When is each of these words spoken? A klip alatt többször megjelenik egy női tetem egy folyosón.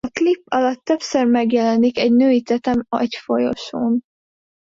A 0.07 0.11
klip 0.11 0.43
alatt 0.45 0.83
többször 0.83 1.25
megjelenik 1.25 1.97
egy 1.97 2.11
női 2.13 2.41
tetem 2.41 2.85
egy 2.89 3.15
folyosón. 3.23 4.03